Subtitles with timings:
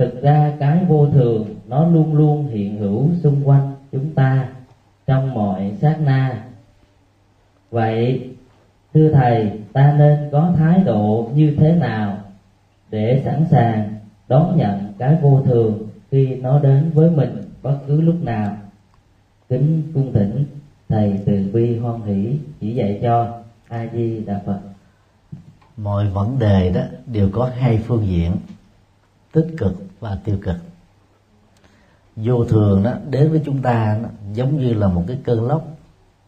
[0.00, 4.48] thực ra cái vô thường, nó luôn luôn hiện hữu xung quanh chúng ta,
[5.06, 6.44] trong mọi sát na.
[7.70, 8.28] Vậy,
[8.94, 12.18] thưa thầy, ta nên có thái độ như thế nào
[12.90, 13.94] để sẵn sàng
[14.28, 15.78] đón nhận cái vô thường
[16.10, 18.56] khi nó đến với mình bất cứ lúc nào?
[19.48, 20.44] Kính cung thỉnh
[20.88, 24.60] thầy từ bi hoan hỷ chỉ dạy cho a di đà phật.
[25.76, 28.32] Mọi vấn đề đó đều có hai phương diện
[29.32, 30.56] tích cực và tiêu cực.
[32.16, 35.66] Vô thường đó đến với chúng ta đó, giống như là một cái cơn lốc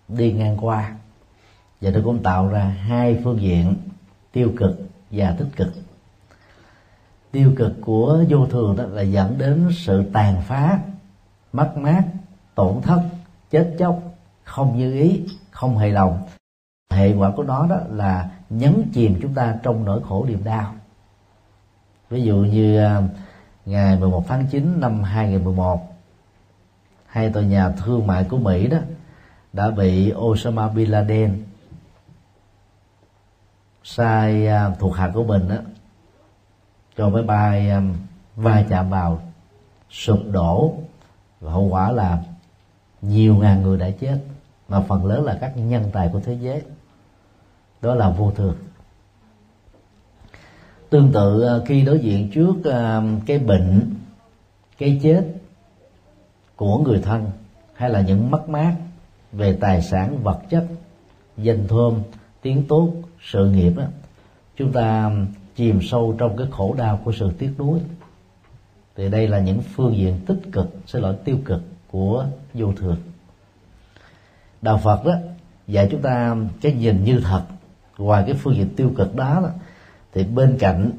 [0.08, 0.96] đi ngang qua.
[1.80, 3.74] Và nó cũng tạo ra hai phương diện
[4.32, 5.68] tiêu cực và tích cực.
[7.30, 10.78] Tiêu cực của vô thường đó là dẫn đến sự tàn phá
[11.52, 12.04] mất mát
[12.54, 13.02] tổn thất
[13.50, 14.02] chết chóc
[14.44, 16.22] không như ý không hài lòng.
[16.90, 20.74] Hệ quả của nó đó là nhấn chìm chúng ta trong nỗi khổ niềm đau
[22.12, 23.02] ví dụ như à,
[23.66, 25.80] ngày 11 tháng 9 năm 2011
[27.06, 28.78] hai tòa nhà thương mại của Mỹ đó
[29.52, 31.42] đã bị Osama bin Laden
[33.84, 35.56] sai à, thuộc hạ của mình đó
[36.96, 37.82] cho máy bay à,
[38.36, 39.22] va chạm vào
[39.90, 40.74] sụp đổ
[41.40, 42.18] và hậu quả là
[43.02, 44.18] nhiều ngàn người đã chết
[44.68, 46.62] mà phần lớn là các nhân tài của thế giới.
[47.82, 48.56] Đó là vô thường
[50.92, 53.94] tương tự ờ, khi đối diện trước ờ, cái bệnh
[54.78, 55.24] cái chết
[56.56, 57.30] của người thân
[57.74, 58.74] hay là những mất mát
[59.32, 60.66] về tài sản vật chất
[61.36, 61.94] danh thơm
[62.42, 63.84] tiếng tốt sự nghiệp đó
[64.56, 65.10] chúng ta
[65.56, 67.80] chìm sâu trong cái khổ đau của sự tiếc nuối.
[68.96, 72.96] Thì đây là những phương diện tích cực xin lỗi tiêu cực của vô thường.
[74.62, 75.14] Đạo phật đó
[75.66, 77.42] dạy chúng ta cái nhìn như thật.
[77.98, 79.50] Ngoài cái phương diện tiêu cực đó, đó
[80.12, 80.90] thì bên cạnh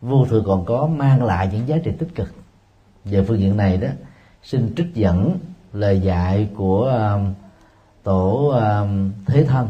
[0.00, 2.34] vô thường còn có mang lại những giá trị tích cực.
[3.04, 3.88] Về phương diện này đó
[4.42, 5.38] xin trích dẫn
[5.72, 7.34] lời dạy của um,
[8.02, 9.68] tổ um, thế thân.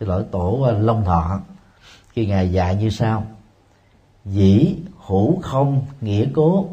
[0.00, 1.40] Xin lỗi tổ uh, long thọ.
[2.08, 3.26] Khi ngài dạy như sau.
[4.24, 4.76] Dĩ
[5.06, 6.68] hữu không nghĩa cố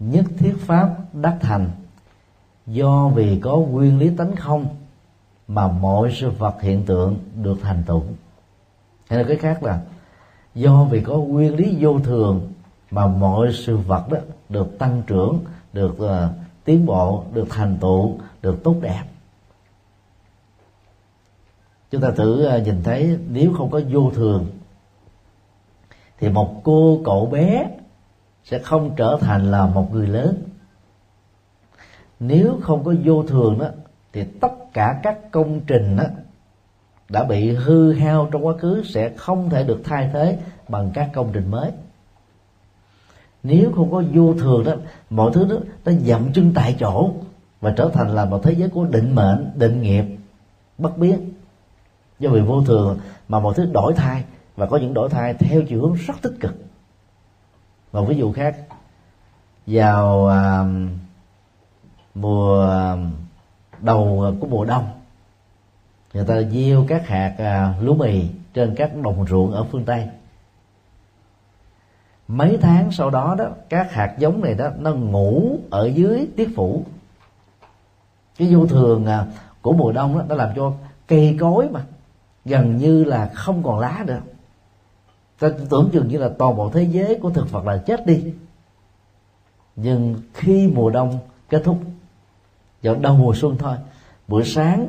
[0.00, 1.70] nhất thiết pháp đắc thành.
[2.66, 4.66] Do vì có nguyên lý tánh không
[5.48, 8.02] mà mọi sự vật hiện tượng được thành tựu
[9.08, 9.80] hay là cái khác là
[10.54, 12.52] do vì có nguyên lý vô thường
[12.90, 14.18] mà mọi sự vật đó
[14.48, 15.38] được tăng trưởng
[15.72, 16.10] được uh,
[16.64, 19.02] tiến bộ được thành tựu được tốt đẹp.
[21.90, 24.46] Chúng ta thử uh, nhìn thấy nếu không có vô thường
[26.18, 27.70] thì một cô cậu bé
[28.44, 30.42] sẽ không trở thành là một người lớn.
[32.20, 33.66] Nếu không có vô thường đó
[34.12, 36.04] thì tất cả các công trình đó
[37.08, 41.10] đã bị hư hao trong quá khứ sẽ không thể được thay thế bằng các
[41.14, 41.70] công trình mới.
[43.42, 44.72] Nếu không có vô thường đó
[45.10, 47.10] mọi thứ đó nó dậm chân tại chỗ
[47.60, 50.04] và trở thành là một thế giới của định mệnh định nghiệp
[50.78, 51.32] bất biến.
[52.18, 54.24] Do vì vô thường mà mọi thứ đổi thay
[54.56, 56.54] và có những đổi thay theo chiều hướng rất tích cực.
[57.92, 58.56] Một ví dụ khác
[59.66, 60.64] vào à,
[62.14, 62.96] mùa à,
[63.80, 64.84] đầu của mùa đông
[66.16, 70.08] người ta gieo các hạt à, lúa mì trên các đồng ruộng ở phương tây.
[72.28, 76.48] Mấy tháng sau đó đó các hạt giống này đó nó ngủ ở dưới tiết
[76.56, 76.84] phủ.
[78.38, 79.26] Cái vô thường à,
[79.62, 80.72] của mùa đông đó nó làm cho
[81.08, 81.84] cây cối mà
[82.44, 84.20] gần như là không còn lá nữa.
[85.38, 88.34] ta tưởng chừng như là toàn bộ thế giới của thực vật là chết đi.
[89.76, 91.18] Nhưng khi mùa đông
[91.48, 91.78] kết thúc
[92.82, 93.76] vào đầu mùa xuân thôi
[94.28, 94.88] buổi sáng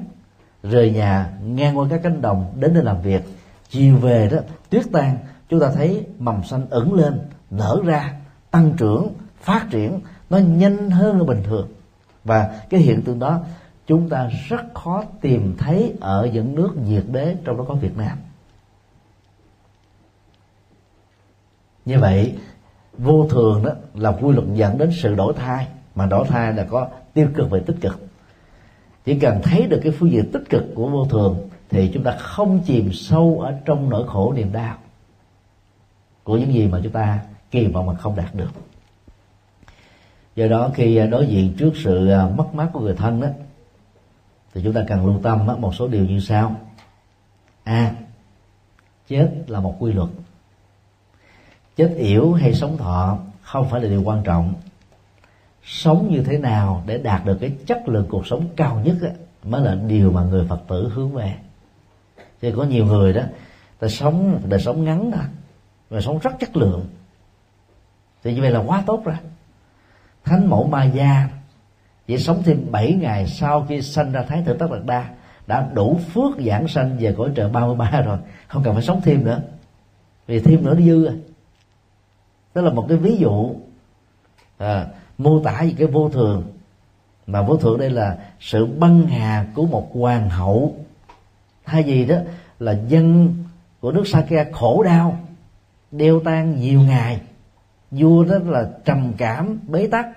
[0.63, 3.21] rời nhà, ngang qua các cánh đồng, đến nơi làm việc.
[3.69, 4.37] Chiều về đó,
[4.69, 5.17] tuyết tan,
[5.49, 7.19] chúng ta thấy mầm xanh ẩn lên,
[7.51, 8.13] nở ra,
[8.51, 9.07] tăng trưởng,
[9.41, 11.67] phát triển, nó nhanh hơn là bình thường.
[12.23, 13.39] Và cái hiện tượng đó,
[13.87, 17.97] chúng ta rất khó tìm thấy ở những nước nhiệt đới trong đó có Việt
[17.97, 18.17] Nam.
[21.85, 22.35] Như vậy,
[22.97, 26.63] vô thường đó là quy luật dẫn đến sự đổi thay, mà đổi thay là
[26.63, 28.06] có tiêu cực và tích cực
[29.07, 32.11] chỉ cần thấy được cái phương diện tích cực của vô thường thì chúng ta
[32.19, 34.77] không chìm sâu ở trong nỗi khổ niềm đau
[36.23, 37.19] của những gì mà chúng ta
[37.51, 38.51] kỳ vọng mà không đạt được.
[40.35, 43.27] Do đó khi à, đối diện trước sự à, mất mát của người thân đó
[44.53, 46.55] thì chúng ta cần lưu tâm một số điều như sau.
[47.63, 47.91] A.
[49.07, 50.09] Chết là một quy luật.
[51.75, 54.53] Chết yểu hay sống thọ không phải là điều quan trọng
[55.77, 59.09] sống như thế nào để đạt được cái chất lượng cuộc sống cao nhất á,
[59.43, 61.35] mới là điều mà người phật tử hướng về.
[62.41, 63.21] Chứ có nhiều người đó
[63.79, 65.23] ta sống đời sống ngắn thôi
[65.89, 66.85] và sống rất chất lượng.
[68.23, 69.15] Thì như vậy là quá tốt rồi.
[70.23, 71.29] Thánh mẫu ma gia
[72.07, 75.09] chỉ sống thêm 7 ngày sau khi sanh ra thái tử tất đạt đa
[75.47, 79.23] đã đủ phước giảng sanh về cõi trời 33 rồi không cần phải sống thêm
[79.25, 79.41] nữa.
[80.27, 81.15] Vì thêm nữa nó dư rồi.
[82.55, 83.55] Đó là một cái ví dụ.
[84.57, 84.87] À,
[85.17, 86.43] mô tả về cái vô thường.
[87.27, 90.75] Mà vô thường đây là sự băng hà của một hoàng hậu.
[91.65, 92.15] Thay vì đó
[92.59, 93.33] là dân
[93.79, 95.17] của nước Sakya khổ đau
[95.91, 97.21] đeo tan nhiều ngày
[97.91, 100.07] vua đó là trầm cảm bế tắc.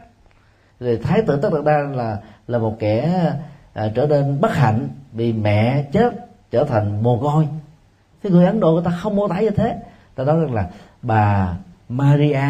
[0.81, 3.25] Rồi thái tử tất đạt đa là là một kẻ
[3.73, 6.15] à, trở nên bất hạnh vì mẹ chết
[6.51, 7.49] trở thành mồ côi.
[8.23, 9.77] Thế người ấn độ người ta không mô tả như thế.
[10.15, 10.71] Ta nói rằng là
[11.03, 11.57] bà
[11.89, 12.45] maria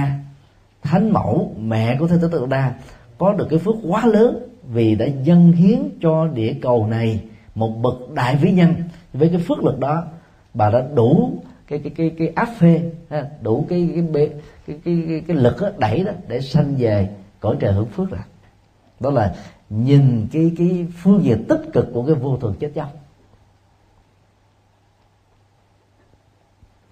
[0.83, 2.75] thánh mẫu mẹ của thế tử tất đa
[3.19, 7.21] có được cái phước quá lớn vì đã dâng hiến cho địa cầu này
[7.55, 8.75] một bậc đại vĩ nhân.
[9.13, 10.05] Với cái phước lực đó
[10.55, 11.33] bà đã đủ
[11.67, 12.91] cái cái cái cái áp phê
[13.43, 14.31] đủ cái cái cái
[14.67, 17.09] cái, cái, cái, cái lực đó, đẩy đó để sanh về
[17.41, 18.21] cõi trời hưởng phước rồi
[19.01, 19.35] đó là
[19.71, 22.89] nhìn cái cái phương diện tích cực của cái vô thường chết chóc.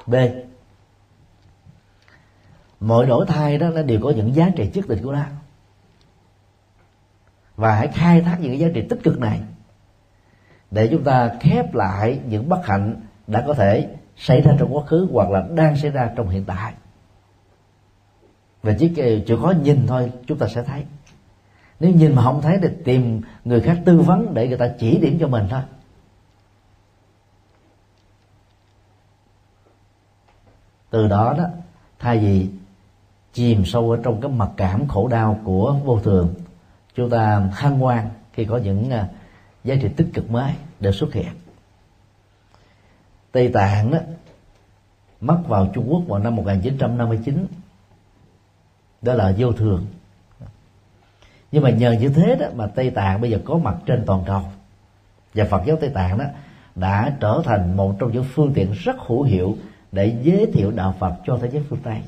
[0.06, 0.14] B
[2.80, 5.24] mọi đổi thay đó nó đều có những giá trị nhất định của nó.
[7.56, 9.40] Và hãy khai thác những cái giá trị tích cực này
[10.70, 14.84] để chúng ta khép lại những bất hạnh đã có thể xảy ra trong quá
[14.86, 16.74] khứ hoặc là đang xảy ra trong hiện tại.
[18.62, 18.88] Và chỉ
[19.26, 20.84] chỉ có nhìn thôi, chúng ta sẽ thấy.
[21.80, 24.98] Nếu nhìn mà không thấy thì tìm người khác tư vấn để người ta chỉ
[24.98, 25.62] điểm cho mình thôi.
[30.90, 31.44] Từ đó đó,
[31.98, 32.48] thay vì
[33.38, 36.34] chìm sâu ở trong cái mặc cảm khổ đau của vô thường.
[36.94, 39.08] Chúng ta hân hoan khi có những à,
[39.64, 41.28] giá trị tích cực mới được xuất hiện.
[43.32, 43.98] Tây Tạng đó
[45.20, 47.46] mất vào Trung Quốc vào năm 1959
[49.02, 49.86] đó là vô thường.
[51.52, 54.22] Nhưng mà nhờ như thế đó mà Tây Tạng bây giờ có mặt trên toàn
[54.26, 54.42] cầu.
[55.34, 56.24] Và Phật giáo Tây Tạng đó
[56.74, 59.56] đã trở thành một trong những phương tiện rất hữu hiệu
[59.92, 62.02] để giới thiệu đạo Phật cho thế giới phương Tây.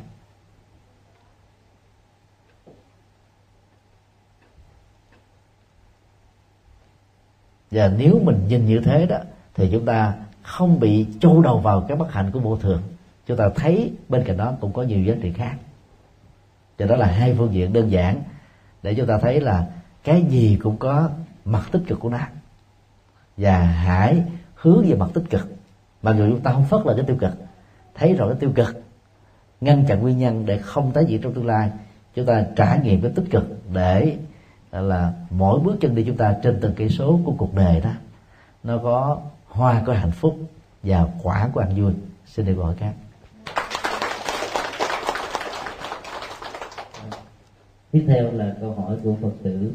[7.70, 9.19] Và nếu mình nhìn như thế đó,
[9.55, 12.82] thì chúng ta không bị châu đầu vào cái bất hạnh của vô thường.
[13.26, 15.55] Chúng ta thấy bên cạnh đó cũng có nhiều giá trị khác.
[16.78, 18.22] Cho đó là hai phương diện đơn giản
[18.82, 19.67] để chúng ta thấy là
[20.05, 21.11] cái gì cũng có
[21.44, 22.19] mặt tích cực của nó.
[23.37, 24.22] Và hãy
[24.55, 25.49] hướng về mặt tích cực.
[26.02, 27.32] Mà người chúng ta không phớt là cái tiêu cực,
[27.94, 28.82] thấy rõ cái tiêu cực,
[29.61, 31.70] ngăn chặn nguyên nhân để không tái diễn trong tương lai,
[32.14, 34.17] chúng ta trải nghiệm cái tích cực để
[34.72, 37.90] là mỗi bước chân đi chúng ta trên từng cây số của cuộc đời đó,
[38.64, 40.38] nó có hoa, có hạnh phúc
[40.82, 41.93] và quả của ăn vui.
[42.26, 42.93] Xin được gọi các
[47.93, 49.72] tiếp theo là câu hỏi của phật tử.